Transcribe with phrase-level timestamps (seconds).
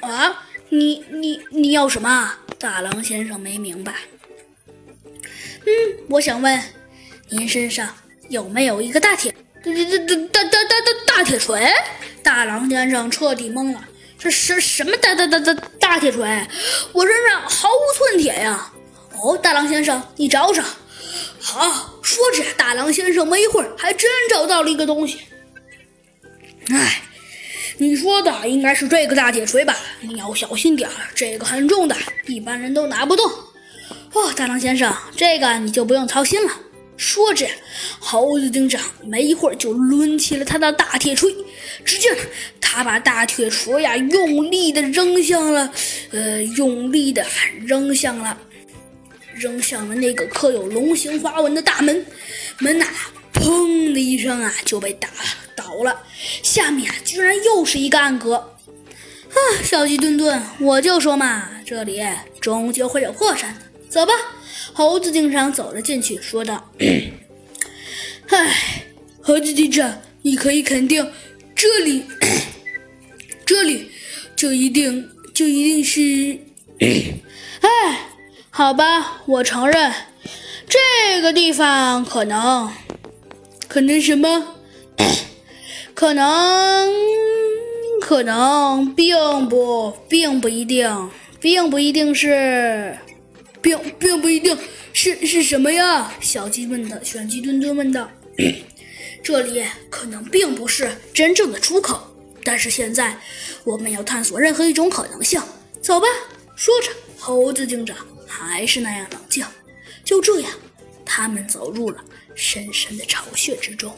[0.00, 0.44] 啊？
[0.72, 2.32] 你你你要什么？
[2.58, 3.94] 大郎先生没明白。
[5.66, 5.70] 嗯
[6.08, 6.62] 我想问
[7.28, 7.94] 您身上
[8.28, 11.72] 有没有一个大铁大大大大大大大铁锤？
[12.22, 13.84] 大郎先生彻底懵了
[14.18, 16.46] 这是什么大大大大大铁锤？
[16.92, 18.72] 我身上毫无寸铁呀！
[19.22, 20.62] 哦大郎先生你找找。
[21.40, 25.20] 好说着大郎先生没一会儿还真找到了一个东西。
[26.70, 27.02] 唉
[27.80, 29.74] 你说的应该是这个大铁锤吧？
[30.02, 31.96] 你要小心点儿，这个很重的，
[32.26, 33.26] 一般人都拿不动。
[34.12, 36.52] 哦，大狼先生，这个你就不用操心了。
[36.98, 37.46] 说着，
[37.98, 41.34] 猴子警长没一会儿就抡起了他的大铁锤。
[41.82, 42.14] 只见
[42.60, 45.72] 他把大铁锤呀，用力的扔向了，
[46.10, 47.24] 呃，用力的
[47.64, 48.36] 扔向了，
[49.34, 52.04] 扔向了那个刻有龙形花纹的大门。
[52.58, 52.84] 门呐，
[53.32, 55.14] 砰的一声啊，就被打了
[55.60, 56.02] 倒了。
[56.42, 58.34] 下面居然又是一个暗格。
[58.34, 62.02] 啊，小鸡墩墩，我就说嘛，这里
[62.40, 63.60] 终究会有破绽的。
[63.88, 64.12] 走吧。
[64.72, 66.70] 猴子警长走了进去，说道
[68.28, 68.84] ：“唉，
[69.20, 71.10] 猴子警长，你可以肯定，
[71.56, 72.04] 这里，
[73.44, 73.90] 这里
[74.36, 76.38] 就一定就一定是
[77.60, 78.08] 唉，
[78.50, 79.92] 好吧，我承认，
[80.68, 82.70] 这个地方可能，
[83.66, 84.56] 可能什么？
[86.00, 86.90] 可能，
[88.00, 92.96] 可能并不，并不一定，并不一定是。”
[93.60, 94.56] 并并不一定
[94.94, 96.10] 是是什么呀？
[96.18, 98.10] 小鸡问的，小鸡墩墩问道
[99.22, 102.00] ：“这里可能并不是真正的出口，
[102.42, 103.14] 但是现在
[103.64, 105.38] 我们要探索任何一种可能性。
[105.82, 106.06] 走吧。”
[106.56, 107.94] 说着，猴子警长
[108.26, 109.44] 还是那样冷静。
[110.02, 110.50] 就这样，
[111.04, 112.02] 他们走入了
[112.34, 113.94] 深深的巢穴之中。